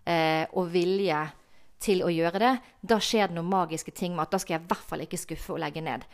eh, 0.07 0.45
og 0.53 0.71
vilje 0.71 1.25
til 1.83 2.03
å 2.05 2.11
gjøre 2.11 2.39
det, 2.39 2.53
da 2.79 2.99
skjer 3.03 3.27
det 3.27 3.35
noen 3.35 3.51
magiske 3.51 3.91
ting 3.95 4.15
med 4.15 4.27
at 4.27 4.37
da 4.37 4.39
skal 4.39 4.55
jeg 4.57 4.63
i 4.63 4.71
hvert 4.71 4.87
fall 4.87 5.03
ikke 5.03 5.19
skuffe 5.19 5.55
og 5.55 5.59
legge 5.63 5.83
ned. 5.83 6.05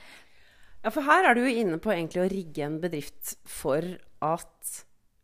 Ja, 0.83 0.91
for 0.95 1.03
her 1.03 1.27
er 1.27 1.35
du 1.35 1.43
jo 1.43 1.55
inne 1.61 1.79
på 1.81 1.91
egentlig 1.91 2.21
å 2.23 2.29
rigge 2.31 2.63
en 2.65 2.77
bedrift 2.83 3.35
for 3.47 3.83
at 4.23 4.77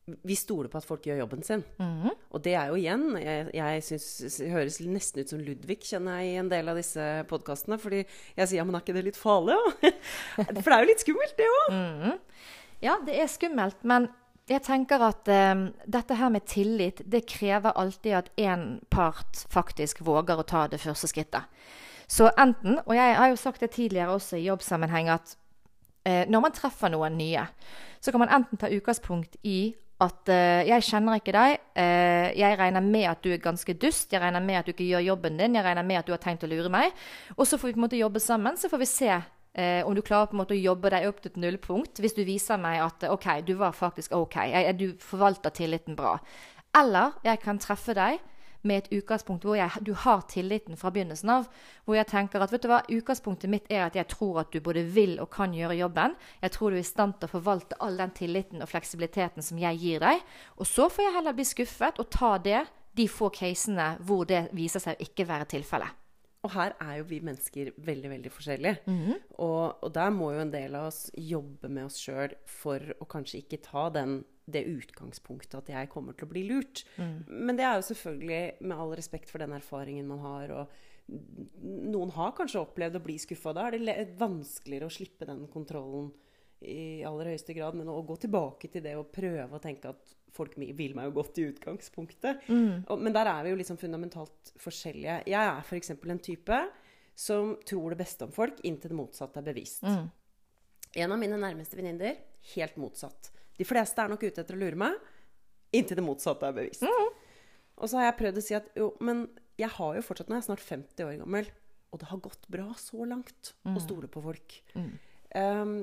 vi 0.05 0.35
stoler 0.37 0.69
på 0.69 0.77
at 0.77 0.85
folk 0.85 1.07
gjør 1.07 1.23
jobben 1.23 1.41
sin. 1.45 1.63
Mm. 1.81 2.11
Og 2.13 2.41
det 2.45 2.53
er 2.53 2.69
jo 2.69 2.77
igjen 2.77 3.15
Jeg, 3.17 3.47
jeg 3.57 3.85
synes, 3.87 4.35
høres 4.53 4.77
nesten 4.85 5.23
ut 5.23 5.31
som 5.33 5.39
Ludvig, 5.41 5.79
kjenner 5.87 6.19
jeg 6.21 6.33
i 6.33 6.41
en 6.43 6.51
del 6.51 6.69
av 6.69 6.77
disse 6.77 7.05
podkastene. 7.29 7.79
Fordi 7.81 8.03
jeg 8.03 8.51
sier 8.51 8.59
ja, 8.59 8.65
men 8.67 8.77
er 8.77 8.85
ikke 8.85 8.97
det 8.97 9.07
litt 9.07 9.17
farlig, 9.17 9.55
da? 9.57 9.93
For 10.61 10.69
det 10.69 10.75
er 10.75 10.85
jo 10.85 10.91
litt 10.91 11.05
skummelt, 11.05 11.33
det 11.39 11.47
òg. 11.49 11.73
Mm. 11.73 12.53
Ja, 12.85 12.99
det 13.07 13.17
er 13.17 13.31
skummelt. 13.31 13.81
Men 13.87 14.05
jeg 14.51 14.61
tenker 14.67 15.01
at 15.07 15.31
um, 15.31 15.65
dette 15.89 16.19
her 16.19 16.29
med 16.35 16.45
tillit, 16.51 17.01
det 17.01 17.23
krever 17.31 17.73
alltid 17.73 18.19
at 18.19 18.29
én 18.37 18.67
part 18.93 19.41
faktisk 19.49 20.03
våger 20.05 20.37
å 20.37 20.45
ta 20.45 20.67
det 20.69 20.83
første 20.83 21.09
skrittet. 21.09 21.49
Så 22.05 22.29
enten, 22.37 22.77
og 22.85 22.93
jeg 22.93 23.17
har 23.17 23.31
jo 23.31 23.41
sagt 23.41 23.65
det 23.65 23.71
tidligere 23.73 24.13
også 24.19 24.37
i 24.37 24.45
jobbsammenheng, 24.45 25.09
at 25.09 25.33
uh, 26.07 26.23
når 26.29 26.45
man 26.45 26.55
treffer 26.55 26.93
noen 26.93 27.17
nye, 27.17 27.47
så 28.01 28.13
kan 28.13 28.23
man 28.23 28.33
enten 28.33 28.61
ta 28.61 28.69
utgangspunkt 28.69 29.37
i 29.43 29.75
at 30.03 30.27
uh, 30.27 30.61
'jeg 30.67 30.83
kjenner 30.83 31.19
ikke 31.19 31.35
deg', 31.35 31.59
uh, 31.79 32.27
'jeg 32.35 32.59
regner 32.59 32.81
med 32.81 33.05
at 33.09 33.23
du 33.23 33.31
er 33.31 33.37
ganske 33.37 33.73
dust', 33.73 34.11
'jeg 34.11 34.21
regner 34.21 34.39
med 34.39 34.55
at 34.55 34.65
du 34.65 34.71
ikke 34.71 34.89
gjør 34.91 35.07
jobben 35.07 35.37
din', 35.37 35.55
'jeg 35.55 35.63
regner 35.63 35.83
med 35.83 35.95
at 35.95 36.07
du 36.07 36.11
har 36.11 36.19
tenkt 36.19 36.43
å 36.43 36.51
lure 36.51 36.69
meg'. 36.69 36.91
Og 37.37 37.47
så 37.47 37.57
får 37.57 37.67
vi 37.67 37.73
på 37.73 37.77
en 37.77 37.87
måte 37.87 37.97
jobbe 37.97 38.19
sammen, 38.19 38.57
så 38.57 38.69
får 38.69 38.77
vi 38.77 38.85
se 38.85 39.11
uh, 39.11 39.87
om 39.87 39.95
du 39.95 40.01
klarer 40.01 40.27
på 40.27 40.35
en 40.35 40.43
måte 40.43 40.53
å 40.53 40.63
jobbe 40.63 40.89
deg 40.89 41.07
opp 41.07 41.21
til 41.21 41.31
et 41.31 41.37
nullpunkt. 41.37 41.99
Hvis 41.99 42.15
du 42.15 42.23
viser 42.23 42.57
meg 42.57 42.81
at 42.81 43.03
'OK, 43.03 43.41
du 43.47 43.53
var 43.55 43.71
faktisk 43.71 44.11
OK', 44.11 44.51
jeg, 44.51 44.79
du 44.79 44.93
forvalter 44.99 45.49
tilliten 45.49 45.95
bra'. 45.95 46.19
Eller 46.75 47.11
jeg 47.23 47.39
kan 47.39 47.57
treffe 47.57 47.93
deg 47.95 48.19
med 48.67 48.83
et 48.83 48.99
utgangspunkt 48.99 49.45
hvor 49.45 49.57
jeg, 49.57 49.71
du 49.85 49.93
har 50.05 50.25
tilliten 50.31 50.77
fra 50.79 50.91
begynnelsen 50.93 51.31
av. 51.31 51.49
Hvor 51.85 51.97
jeg 51.97 52.09
tenker 52.11 52.43
at 52.43 52.53
vet 52.53 52.65
du 52.65 52.69
hva, 52.71 52.81
utgangspunktet 52.91 53.51
mitt 53.51 53.69
er 53.71 53.85
at 53.85 53.97
jeg 53.97 54.09
tror 54.11 54.41
at 54.43 54.53
du 54.53 54.61
både 54.65 54.85
vil 54.95 55.17
og 55.23 55.31
kan 55.33 55.53
gjøre 55.55 55.77
jobben. 55.79 56.15
Jeg 56.41 56.55
tror 56.55 56.73
du 56.73 56.79
er 56.79 56.85
i 56.85 56.87
stand 56.87 57.17
til 57.19 57.29
å 57.29 57.35
forvalte 57.37 57.79
all 57.79 57.99
den 58.01 58.15
tilliten 58.17 58.65
og 58.65 58.71
fleksibiliteten 58.71 59.45
som 59.45 59.61
jeg 59.61 59.81
gir 59.81 60.03
deg. 60.03 60.23
Og 60.59 60.69
så 60.69 60.89
får 60.89 61.07
jeg 61.07 61.17
heller 61.19 61.37
bli 61.37 61.47
skuffet 61.47 62.01
og 62.01 62.09
ta 62.13 62.35
det, 62.41 62.65
de 62.95 63.09
få 63.11 63.27
casene 63.35 63.95
hvor 64.07 64.23
det 64.29 64.47
viser 64.55 64.79
seg 64.83 64.95
å 64.95 65.07
ikke 65.09 65.27
være 65.27 65.49
tilfellet. 65.51 66.04
Og 66.45 66.53
her 66.53 66.75
er 66.83 66.99
jo 66.99 67.07
vi 67.09 67.19
mennesker 67.25 67.71
veldig 67.87 68.11
veldig 68.11 68.31
forskjellige. 68.31 68.77
Mm 68.85 68.99
-hmm. 69.01 69.19
og, 69.31 69.83
og, 69.83 69.93
der 69.93 70.09
må 70.09 70.31
jo 70.31 70.39
en 70.39 70.53
del 70.53 70.75
av 70.75 70.87
oss 70.87 71.11
jobbe 71.17 71.69
med 71.69 71.85
oss 71.85 71.97
sjøl 71.97 72.35
for 72.45 72.79
å 72.99 73.05
kanskje 73.05 73.41
ikke 73.41 73.63
ta 73.63 73.89
den 73.89 74.23
det 74.45 74.65
utgangspunktet 74.69 75.55
at 75.57 75.69
jeg 75.69 75.89
kommer 75.89 76.13
til 76.13 76.27
å 76.27 76.29
bli 76.29 76.43
lurt. 76.49 76.83
Mm. 76.97 77.23
Men 77.27 77.57
det 77.57 77.65
er 77.65 77.79
jo 77.79 77.87
selvfølgelig 77.87 78.61
med 78.61 78.77
all 78.77 78.93
respekt 78.95 79.29
for 79.29 79.41
den 79.41 79.55
erfaringen 79.57 80.07
man 80.07 80.19
har. 80.19 80.51
og 80.51 80.67
Noen 81.61 82.13
har 82.15 82.35
kanskje 82.37 82.61
opplevd 82.61 82.99
å 82.99 83.03
bli 83.03 83.17
skuffa. 83.17 83.53
Da 83.53 83.67
er 83.67 83.77
det 83.77 84.17
vanskeligere 84.19 84.85
å 84.85 84.93
slippe 84.93 85.25
den 85.25 85.47
kontrollen 85.47 86.11
i 86.61 87.03
aller 87.03 87.25
høyeste 87.33 87.53
grad. 87.57 87.73
Men 87.73 87.89
å 87.89 88.01
gå 88.05 88.15
tilbake 88.21 88.69
til 88.69 88.85
det 88.85 88.95
og 88.99 89.11
prøve 89.13 89.49
å 89.57 89.63
tenke 89.63 89.89
at 89.89 90.15
folk 90.35 90.57
vil 90.57 90.95
meg 90.97 91.09
jo 91.09 91.15
godt 91.19 91.39
i 91.39 91.47
utgangspunktet. 91.49 92.43
Mm. 92.49 92.83
Og, 92.83 92.99
men 92.99 93.15
der 93.15 93.29
er 93.31 93.45
vi 93.45 93.53
jo 93.53 93.59
liksom 93.59 93.79
fundamentalt 93.79 94.53
forskjellige. 94.61 95.21
Jeg 95.31 95.39
er 95.39 95.63
f.eks. 95.63 95.93
en 95.95 96.23
type 96.23 96.59
som 97.15 97.55
tror 97.67 97.93
det 97.93 98.01
beste 98.03 98.27
om 98.27 98.33
folk 98.35 98.59
inntil 98.67 98.91
det 98.91 98.99
motsatte 98.99 99.39
er 99.39 99.47
bevist. 99.47 99.85
Mm. 99.87 100.09
En 101.05 101.15
av 101.15 101.19
mine 101.19 101.39
nærmeste 101.39 101.79
venninner 101.79 102.19
helt 102.53 102.79
motsatt. 102.79 103.31
De 103.55 103.67
fleste 103.67 104.01
er 104.03 104.11
nok 104.11 104.23
ute 104.25 104.43
etter 104.43 104.57
å 104.57 104.59
lure 104.59 104.79
meg, 104.79 104.97
inntil 105.75 105.99
det 105.99 106.05
motsatte 106.05 106.47
er 106.47 106.57
bevist. 106.57 106.83
Mm. 106.83 107.13
Og 107.75 107.91
så 107.91 107.99
har 107.99 108.09
jeg 108.09 108.19
prøvd 108.19 108.39
å 108.39 108.43
si 108.43 108.55
at 108.57 108.67
jo, 108.79 108.91
men 109.03 109.25
jeg 109.59 109.71
har 109.77 109.97
jo 109.97 110.03
fortsatt 110.03 110.29
Nå 110.31 110.35
er 110.35 110.41
jeg 110.41 110.49
snart 110.49 110.63
50 110.63 111.07
år 111.07 111.17
gammel, 111.23 111.49
og 111.91 112.01
det 112.01 112.09
har 112.11 112.23
gått 112.23 112.47
bra 112.51 112.67
så 112.79 113.07
langt 113.07 113.53
mm. 113.63 113.75
å 113.75 113.83
stole 113.83 114.11
på 114.11 114.23
folk. 114.23 114.57
Mm. 114.75 114.89
Um, 115.35 115.75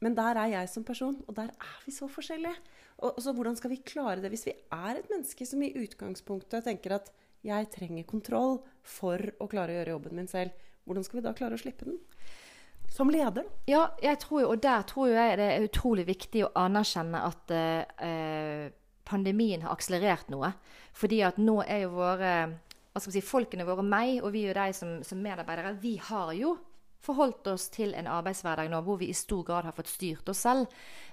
men 0.00 0.16
der 0.16 0.38
er 0.40 0.52
jeg 0.54 0.70
som 0.72 0.84
person, 0.86 1.18
og 1.28 1.36
der 1.36 1.50
er 1.52 1.80
vi 1.84 1.92
så 1.94 2.08
forskjellige. 2.08 2.56
Og, 3.00 3.12
og, 3.14 3.22
så 3.24 3.34
hvordan 3.36 3.56
skal 3.56 3.72
vi 3.72 3.82
klare 3.84 4.20
det 4.20 4.32
hvis 4.32 4.46
vi 4.48 4.54
er 4.56 4.98
et 4.98 5.10
menneske 5.12 5.46
som 5.48 5.62
i 5.64 5.72
utgangspunktet 5.80 6.66
tenker 6.66 6.96
at 6.96 7.12
jeg 7.44 7.70
trenger 7.72 8.08
kontroll 8.08 8.58
for 8.84 9.20
å 9.40 9.48
klare 9.48 9.72
å 9.72 9.80
gjøre 9.80 9.94
jobben 9.96 10.16
min 10.16 10.28
selv? 10.28 10.56
Hvordan 10.88 11.06
skal 11.06 11.20
vi 11.20 11.26
da 11.28 11.36
klare 11.36 11.56
å 11.56 11.60
slippe 11.60 11.88
den? 11.88 12.00
som 12.90 13.10
leder? 13.10 13.46
Ja, 13.70 13.84
jeg 14.02 14.18
tror, 14.24 14.48
og 14.50 14.62
der 14.62 14.82
tror 14.88 15.12
jeg 15.12 15.38
det 15.38 15.46
er 15.46 15.66
utrolig 15.66 16.06
viktig 16.08 16.42
å 16.46 16.50
anerkjenne 16.58 17.20
at 17.22 17.52
eh, 17.54 18.64
pandemien 19.06 19.62
har 19.62 19.76
akselerert 19.76 20.30
noe. 20.32 20.52
Fordi 20.98 21.20
at 21.26 21.38
nå 21.38 21.60
er 21.62 21.84
jo 21.84 21.94
våre 21.94 22.32
hva 22.90 22.98
skal 22.98 23.12
vi 23.12 23.20
si, 23.20 23.26
folkene 23.26 23.66
våre, 23.68 23.84
meg 23.86 24.18
og 24.24 24.32
vi 24.34 24.48
og 24.50 24.56
deg 24.58 24.74
som, 24.74 24.96
som 25.06 25.20
medarbeidere, 25.22 25.76
vi 25.78 25.94
har 26.10 26.32
jo 26.34 26.56
forholdt 27.04 27.46
oss 27.52 27.68
til 27.72 27.94
en 27.96 28.08
arbeidshverdag 28.10 28.68
nå 28.70 28.80
hvor 28.84 28.98
vi 29.00 29.08
i 29.10 29.16
stor 29.16 29.42
grad 29.46 29.66
har 29.68 29.76
fått 29.76 29.88
styrt 29.90 30.28
oss 30.28 30.42
selv. 30.44 30.66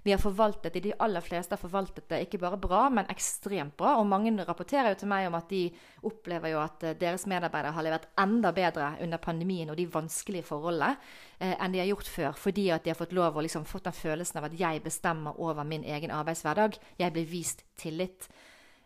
Vi 0.03 0.11
har 0.13 0.21
forvaltet 0.21 0.73
det, 0.73 0.81
De 0.83 0.93
aller 1.03 1.23
fleste 1.23 1.55
har 1.55 1.61
forvaltet 1.61 2.07
det 2.09 2.21
ikke 2.25 2.39
bare 2.39 2.59
bra, 2.59 2.85
men 2.89 3.09
ekstremt 3.11 3.75
bra. 3.77 3.97
Og 3.99 4.07
mange 4.07 4.31
rapporterer 4.47 4.93
jo 4.93 4.99
til 5.01 5.11
meg 5.11 5.27
om 5.27 5.37
at 5.39 5.49
de 5.51 5.63
opplever 6.07 6.53
jo 6.53 6.61
at 6.63 6.83
eh, 6.83 6.97
deres 6.99 7.25
medarbeidere 7.27 7.75
har 7.75 7.87
levert 7.87 8.09
enda 8.19 8.51
bedre 8.55 8.93
under 9.03 9.23
pandemien 9.23 9.71
og 9.71 9.79
de 9.79 9.87
vanskelige 9.91 10.47
forholdene 10.47 10.93
eh, 11.39 11.55
enn 11.55 11.75
de 11.75 11.83
har 11.83 11.91
gjort 11.91 12.11
før. 12.11 12.37
Fordi 12.47 12.69
at 12.75 12.83
de 12.83 12.93
har 12.93 12.99
fått 12.99 13.15
lov 13.15 13.37
å 13.37 13.45
liksom 13.45 13.67
fått 13.67 13.87
den 13.89 13.97
følelsen 13.97 14.41
av 14.41 14.49
at 14.51 14.59
jeg 14.59 14.83
bestemmer 14.85 15.39
over 15.39 15.67
min 15.67 15.87
egen 15.87 16.11
arbeidshverdag. 16.11 16.79
Jeg 16.99 17.15
blir 17.15 17.31
vist 17.31 17.65
tillit. 17.79 18.29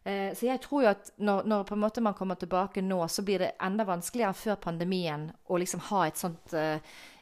Eh, 0.04 0.34
så 0.34 0.48
jeg 0.48 0.62
tror 0.64 0.86
jo 0.86 0.92
at 0.96 1.12
når, 1.22 1.46
når, 1.46 1.64
på 1.70 1.78
en 1.78 1.84
måte 1.84 2.02
man 2.02 2.18
kommer 2.18 2.40
tilbake 2.42 2.82
nå, 2.82 3.00
så 3.08 3.26
blir 3.26 3.44
det 3.44 3.56
enda 3.62 3.86
vanskeligere 3.86 4.38
før 4.38 4.62
pandemien 4.64 5.30
å 5.46 5.62
liksom 5.62 5.84
ha 5.92 6.08
et 6.08 6.22
sånt 6.22 6.56
eh, 6.58 6.82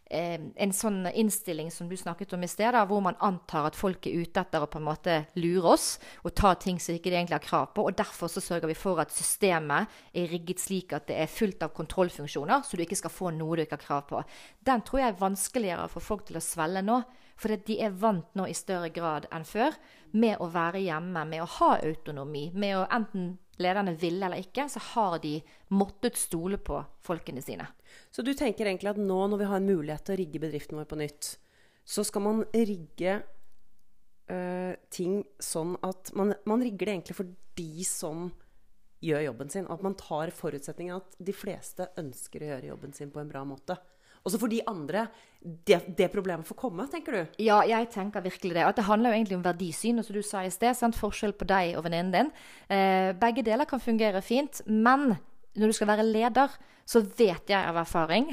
en 0.09 0.71
sånn 0.73 1.03
innstilling 1.05 1.67
som 1.71 1.89
du 1.89 1.93
snakket 1.97 2.31
om 2.33 2.41
i 2.43 2.47
sted, 2.49 2.73
hvor 2.89 3.01
man 3.05 3.17
antar 3.21 3.67
at 3.69 3.77
folk 3.77 4.07
er 4.09 4.23
ute 4.23 4.41
etter 4.41 4.63
å 4.65 4.69
på 4.71 4.79
en 4.79 4.87
måte 4.87 5.17
lure 5.37 5.75
oss 5.75 5.89
og 6.23 6.33
ta 6.33 6.55
ting 6.57 6.79
som 6.81 6.95
ikke 6.97 7.11
de 7.11 7.19
egentlig 7.19 7.37
har 7.37 7.45
krav 7.45 7.67
på. 7.75 7.85
og 7.85 7.97
Derfor 7.97 8.31
så 8.31 8.41
sørger 8.41 8.71
vi 8.71 8.77
for 8.77 9.01
at 9.03 9.13
systemet 9.13 10.01
er 10.17 10.31
rigget 10.31 10.63
slik 10.63 10.95
at 10.97 11.05
det 11.11 11.19
er 11.21 11.29
fullt 11.29 11.61
av 11.61 11.75
kontrollfunksjoner, 11.77 12.65
så 12.65 12.77
du 12.77 12.83
ikke 12.87 12.97
skal 12.97 13.13
få 13.13 13.29
noe 13.37 13.59
du 13.59 13.65
ikke 13.67 13.77
har 13.77 13.85
krav 13.85 14.09
på. 14.09 14.23
Den 14.65 14.81
tror 14.81 15.03
jeg 15.03 15.13
er 15.13 15.21
vanskeligere 15.21 15.87
for 15.93 16.09
folk 16.09 16.25
til 16.25 16.41
å 16.41 16.43
svelge 16.43 16.85
nå. 16.89 17.03
For 17.39 17.55
de 17.69 17.77
er 17.79 17.93
vant 17.95 18.33
nå 18.35 18.49
i 18.49 18.57
større 18.57 18.89
grad 18.91 19.29
enn 19.31 19.45
før 19.47 19.77
med 20.11 20.39
å 20.41 20.47
være 20.51 20.81
hjemme, 20.83 21.25
med 21.29 21.43
å 21.43 21.51
ha 21.59 21.75
autonomi. 21.77 22.49
Med 22.53 22.77
å 22.77 22.87
enten 22.91 23.33
lederne 23.59 23.93
ville 23.99 24.25
eller 24.25 24.41
ikke, 24.41 24.67
så 24.71 24.81
har 24.93 25.19
de 25.23 25.35
måttet 25.75 26.17
stole 26.17 26.57
på 26.57 26.79
folkene 27.05 27.43
sine. 27.43 27.67
Så 28.11 28.23
du 28.25 28.33
tenker 28.33 28.69
egentlig 28.69 28.93
at 28.93 29.01
nå 29.01 29.19
når 29.27 29.41
vi 29.41 29.49
har 29.49 29.59
en 29.59 29.69
mulighet 29.69 30.05
til 30.07 30.15
å 30.15 30.19
rigge 30.21 30.41
bedriften 30.41 30.79
vår 30.79 30.87
på 30.89 30.99
nytt, 31.01 31.33
så 31.83 32.05
skal 32.05 32.23
man 32.23 32.43
rigge 32.53 33.19
uh, 34.31 34.73
ting 34.93 35.23
sånn 35.41 35.75
at 35.85 36.13
man, 36.17 36.35
man, 36.49 36.63
rigger 36.63 36.85
det 36.85 36.95
egentlig 36.97 37.17
for 37.17 37.31
de 37.59 37.85
som 37.87 38.29
gjør 39.03 39.25
jobben 39.29 39.51
sin. 39.51 39.69
At 39.71 39.83
man 39.85 39.97
tar 39.99 40.31
forutsetningen 40.35 40.99
at 40.99 41.17
de 41.17 41.35
fleste 41.35 41.89
ønsker 41.99 42.43
å 42.43 42.51
gjøre 42.53 42.71
jobben 42.73 42.95
sin 42.95 43.11
på 43.13 43.21
en 43.21 43.31
bra 43.31 43.43
måte. 43.47 43.79
Og 44.29 44.33
så 44.35 44.41
for 44.41 44.51
de 44.53 44.61
andre 44.69 45.07
det, 45.41 45.79
det, 45.97 46.11
problemet 46.13 46.45
får 46.45 46.57
komme, 46.59 46.85
tenker 46.91 47.15
du? 47.15 47.37
Ja, 47.41 47.61
jeg 47.65 47.87
tenker 47.93 48.21
virkelig 48.21 48.53
det. 48.57 48.65
At 48.67 48.77
det 48.77 48.85
handler 48.85 49.13
jo 49.13 49.17
egentlig 49.17 49.37
om 49.39 49.45
verdisyn, 49.45 50.01
og 50.01 50.05
som 50.05 50.17
du 50.17 50.21
sa 50.21 50.43
i 50.45 50.51
sted. 50.53 50.75
Sant? 50.77 50.97
Forskjell 50.99 51.33
på 51.33 51.47
deg 51.49 51.77
og 51.79 51.85
venninnen 51.87 52.11
din. 52.13 52.33
Eh, 52.69 53.15
begge 53.17 53.45
deler 53.47 53.65
kan 53.65 53.81
fungere 53.81 54.21
fint, 54.21 54.61
men 54.67 55.15
når 55.57 55.71
du 55.71 55.77
skal 55.79 55.89
være 55.89 56.05
leder, 56.05 56.53
så 56.89 57.01
vet 57.01 57.51
jeg 57.51 57.57
av 57.69 57.77
erfaring, 57.77 58.25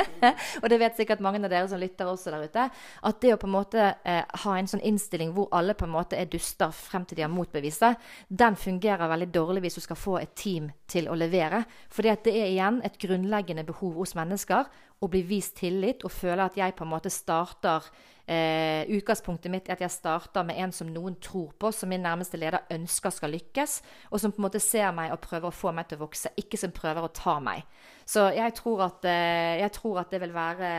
og 0.62 0.64
det 0.70 0.78
vet 0.82 0.96
sikkert 0.98 1.20
mange 1.22 1.38
av 1.38 1.52
dere 1.52 1.68
som 1.70 1.78
lytter 1.78 2.08
også 2.10 2.32
der 2.34 2.48
ute, 2.50 2.64
at 3.06 3.20
det 3.22 3.34
å 3.34 3.38
på 3.38 3.46
en 3.46 3.54
måte 3.54 3.84
eh, 4.02 4.24
ha 4.42 4.54
en 4.58 4.70
sånn 4.70 4.82
innstilling 4.82 5.30
hvor 5.36 5.46
alle 5.54 5.76
på 5.78 5.86
en 5.86 5.94
måte 5.94 6.18
er 6.18 6.30
duster 6.30 6.74
frem 6.74 7.06
til 7.06 7.20
de 7.20 7.26
har 7.26 7.30
motbeviset, 7.30 8.00
den 8.26 8.58
fungerer 8.58 9.10
veldig 9.12 9.30
dårlig 9.34 9.62
hvis 9.66 9.78
du 9.78 9.84
skal 9.86 10.00
få 10.00 10.16
et 10.18 10.34
team 10.38 10.72
til 10.90 11.06
å 11.10 11.18
levere. 11.18 11.62
Fordi 11.94 12.10
at 12.10 12.26
det 12.26 12.34
er 12.40 12.50
igjen 12.50 12.80
et 12.82 12.98
grunnleggende 13.02 13.66
behov 13.70 14.00
hos 14.02 14.16
mennesker 14.18 14.66
å 15.02 15.10
bli 15.10 15.22
vist 15.26 15.56
tillit 15.58 16.04
og 16.06 16.14
føle 16.14 16.46
at 16.46 16.56
jeg 16.58 16.74
på 16.78 16.86
en 16.86 16.92
måte 16.92 17.10
starter 17.10 17.86
eh, 18.30 18.86
Utgangspunktet 18.94 19.50
mitt 19.52 19.68
er 19.68 19.76
at 19.76 19.84
jeg 19.84 19.94
starter 19.94 20.46
med 20.46 20.60
en 20.62 20.74
som 20.74 20.90
noen 20.90 21.16
tror 21.22 21.50
på, 21.58 21.72
som 21.74 21.90
min 21.90 22.04
nærmeste 22.04 22.38
leder 22.38 22.68
ønsker 22.72 23.14
skal 23.14 23.34
lykkes, 23.34 23.80
og 24.10 24.22
som 24.22 24.34
på 24.34 24.40
en 24.40 24.46
måte 24.46 24.62
ser 24.62 24.92
meg 24.94 25.14
og 25.14 25.22
prøver 25.24 25.50
å 25.50 25.56
få 25.56 25.74
meg 25.74 25.90
til 25.90 25.98
å 25.98 26.04
vokse, 26.04 26.32
ikke 26.38 26.60
som 26.60 26.74
prøver 26.74 27.06
å 27.06 27.14
ta 27.16 27.38
meg. 27.42 27.64
Så 28.06 28.28
jeg 28.36 28.54
tror 28.58 28.86
at, 28.88 29.08
eh, 29.10 29.58
jeg 29.62 29.74
tror 29.78 30.02
at 30.04 30.14
det 30.14 30.22
vil 30.22 30.36
være 30.36 30.72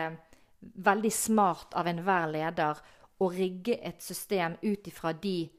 veldig 0.63 1.11
smart 1.11 1.75
av 1.75 1.89
enhver 1.91 2.29
leder 2.31 2.79
å 3.19 3.27
rigge 3.31 3.75
et 3.83 4.01
system 4.03 4.55
ut 4.63 4.87
ifra 4.87 5.11
de 5.13 5.49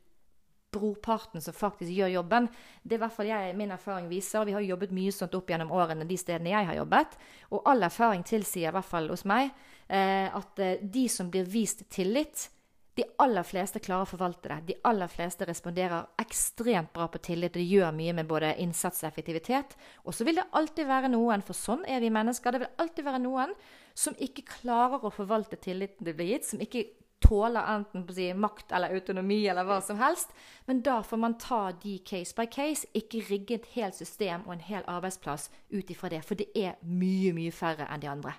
brorparten 0.75 1.45
som 1.45 1.57
faktisk 1.57 1.93
gjør 1.95 2.13
jobben. 2.19 2.49
Det 2.83 2.97
er 2.97 3.01
i 3.01 3.05
hvert 3.05 3.17
fall 3.17 3.31
jeg, 3.31 3.55
min 3.59 3.75
erfaring 3.75 4.09
viser. 4.11 4.41
og 4.41 4.51
Vi 4.51 4.57
har 4.57 4.67
jobbet 4.67 4.95
mye 4.95 5.15
sånt 5.15 5.37
opp 5.39 5.51
gjennom 5.51 5.73
årene 5.75 6.09
de 6.09 6.19
stedene 6.21 6.53
jeg 6.53 6.71
har 6.71 6.81
jobbet. 6.83 7.15
Og 7.53 7.63
all 7.71 7.87
erfaring 7.87 8.27
tilsier, 8.27 8.73
i 8.73 8.75
hvert 8.75 8.91
fall 8.91 9.09
hos 9.13 9.25
meg, 9.29 9.55
eh, 9.89 10.27
at 10.29 10.61
eh, 10.63 10.83
de 10.83 11.07
som 11.13 11.31
blir 11.31 11.49
vist 11.51 11.87
tillit, 11.95 12.49
de 12.95 13.03
aller 13.19 13.43
fleste 13.43 13.81
klarer 13.83 14.07
å 14.07 14.09
forvalte 14.09 14.51
det. 14.53 14.59
De 14.69 14.75
aller 14.87 15.11
fleste 15.11 15.47
responderer 15.49 16.07
ekstremt 16.23 16.93
bra 16.95 17.09
på 17.11 17.19
tillit. 17.27 17.57
Det 17.57 17.65
gjør 17.67 17.91
mye 17.97 18.15
med 18.15 18.29
både 18.31 18.53
innsats 18.63 19.03
og 19.03 19.09
effektivitet. 19.09 19.75
Og 20.07 20.15
så 20.15 20.27
vil 20.27 20.39
det 20.39 20.47
alltid 20.55 20.87
være 20.87 21.11
noen, 21.11 21.43
for 21.43 21.59
sånn 21.59 21.83
er 21.91 22.05
vi 22.05 22.13
mennesker, 22.15 22.55
det 22.55 22.63
vil 22.63 22.85
alltid 22.85 23.09
være 23.09 23.23
noen 23.25 23.57
som 23.99 24.15
ikke 24.23 24.47
klarer 24.61 25.03
å 25.03 25.11
forvalte 25.15 25.59
tilliten 25.59 26.07
det 26.07 26.15
blir 26.15 26.37
gitt, 26.37 26.47
som 26.47 26.63
ikke 26.63 26.87
tåler 27.25 27.75
enten 27.75 28.05
si, 28.15 28.29
makt 28.37 28.73
eller 28.77 28.95
autonomi 28.95 29.41
eller 29.49 29.67
hva 29.69 29.81
som 29.85 29.99
helst. 30.01 30.33
Men 30.69 30.83
da 30.85 31.01
får 31.03 31.21
man 31.21 31.37
ta 31.41 31.63
de 31.83 31.99
case 32.07 32.37
by 32.37 32.47
case, 32.53 32.89
ikke 32.97 33.25
rigge 33.31 33.59
et 33.59 33.69
helt 33.75 33.97
system 33.99 34.47
og 34.47 34.57
en 34.57 34.67
hel 34.69 34.87
arbeidsplass 34.91 35.51
ut 35.73 35.91
ifra 35.91 36.13
det. 36.13 36.25
For 36.27 36.39
det 36.39 36.51
er 36.57 36.77
mye, 36.85 37.35
mye 37.37 37.55
færre 37.55 37.89
enn 37.89 38.05
de 38.05 38.11
andre. 38.13 38.35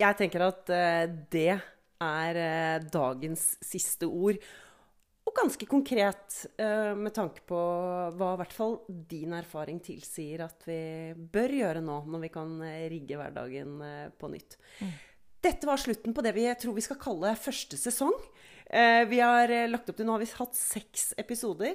Jeg 0.00 0.18
tenker 0.18 0.42
at 0.48 0.70
uh, 0.74 1.06
det 1.30 1.50
er 1.54 2.38
uh, 2.38 2.86
dagens 2.92 3.54
siste 3.62 4.08
ord. 4.10 4.38
Og 5.24 5.32
ganske 5.32 5.66
konkret 5.70 6.42
uh, 6.60 6.92
med 6.98 7.14
tanke 7.16 7.46
på 7.48 7.58
hva 8.18 8.34
i 8.34 8.40
hvert 8.42 8.54
fall 8.54 8.76
din 9.08 9.32
erfaring 9.38 9.78
tilsier 9.82 10.44
at 10.44 10.66
vi 10.68 11.14
bør 11.14 11.56
gjøre 11.62 11.82
nå, 11.86 12.02
når 12.10 12.26
vi 12.26 12.32
kan 12.34 12.54
rigge 12.92 13.18
hverdagen 13.18 13.78
på 14.18 14.30
nytt. 14.34 14.58
Mm. 14.82 14.94
Dette 15.44 15.66
var 15.68 15.76
slutten 15.76 16.14
på 16.16 16.22
det 16.24 16.32
vi 16.32 16.46
tror 16.56 16.76
vi 16.76 16.84
skal 16.84 16.96
kalle 17.00 17.34
første 17.36 17.76
sesong. 17.76 18.14
Eh, 18.64 19.02
vi 19.10 19.18
har 19.20 19.50
eh, 19.52 19.68
lagt 19.68 19.90
opp 19.90 19.98
til, 19.98 20.06
Nå 20.08 20.14
har 20.16 20.22
vi 20.22 20.30
hatt 20.38 20.56
seks 20.56 21.10
episoder. 21.20 21.74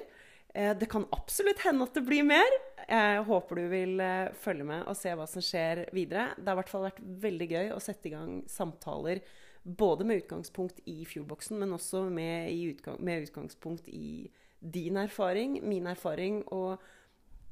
Eh, 0.50 0.72
det 0.74 0.88
kan 0.90 1.06
absolutt 1.14 1.62
hende 1.62 1.86
at 1.86 1.94
det 1.94 2.02
blir 2.08 2.26
mer. 2.26 2.56
Jeg 2.88 3.20
håper 3.28 3.60
du 3.60 3.68
vil 3.70 4.02
følge 4.42 4.66
med 4.66 4.88
og 4.90 4.98
se 4.98 5.12
hva 5.14 5.26
som 5.30 5.44
skjer 5.44 5.84
videre. 5.94 6.32
Det 6.34 6.50
har 6.50 6.58
i 6.58 6.60
hvert 6.62 6.72
fall 6.72 6.88
vært 6.88 7.04
veldig 7.22 7.48
gøy 7.52 7.70
å 7.76 7.82
sette 7.84 8.10
i 8.10 8.14
gang 8.16 8.40
samtaler 8.50 9.22
både 9.62 10.06
med 10.08 10.24
utgangspunkt 10.24 10.80
i 10.90 11.04
Fuelboxen, 11.06 11.60
men 11.60 11.76
også 11.76 12.06
med, 12.10 12.50
utgang, 12.72 12.96
med 13.04 13.28
utgangspunkt 13.28 13.86
i 13.92 14.24
din 14.58 14.98
erfaring, 14.98 15.60
min 15.62 15.86
erfaring, 15.86 16.40
og 16.50 16.80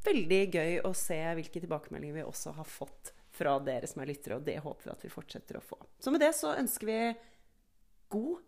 veldig 0.09 0.43
gøy 0.51 0.81
å 0.89 0.91
se 0.97 1.21
hvilke 1.39 1.63
tilbakemeldinger 1.63 2.19
vi 2.19 2.27
også 2.27 2.57
har 2.57 2.67
fått 2.67 3.13
fra 3.39 3.57
dere 3.65 3.89
som 3.91 4.03
er 4.03 4.11
lyttere, 4.11 4.39
og 4.39 4.47
det 4.47 4.59
håper 4.65 4.89
vi 4.89 4.95
at 4.95 5.07
vi 5.07 5.13
fortsetter 5.13 5.59
å 5.61 5.65
få. 5.65 5.79
Så 6.03 6.13
med 6.15 6.23
det 6.25 6.35
så 6.37 6.57
ønsker 6.59 6.91
vi 6.91 7.01
god 8.13 8.45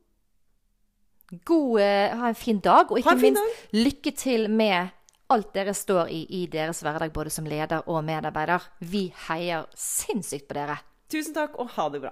God 1.47 1.79
uh, 1.79 2.17
Ha 2.19 2.29
en 2.33 2.35
fin 2.35 2.59
dag, 2.59 2.91
og 2.91 2.99
ikke 2.99 3.15
minst 3.21 3.39
dag. 3.39 3.59
lykke 3.79 4.13
til 4.19 4.49
med 4.51 4.91
alt 5.31 5.53
dere 5.55 5.75
står 5.79 6.11
i 6.11 6.25
i 6.41 6.47
deres 6.51 6.83
hverdag, 6.83 7.13
både 7.15 7.31
som 7.31 7.47
leder 7.47 7.87
og 7.87 8.03
medarbeider. 8.05 8.67
Vi 8.83 9.05
heier 9.29 9.69
sinnssykt 9.79 10.49
på 10.49 10.59
dere. 10.59 10.81
Tusen 11.11 11.37
takk, 11.37 11.55
og 11.63 11.71
ha 11.77 11.87
det 11.95 12.03
bra. 12.03 12.11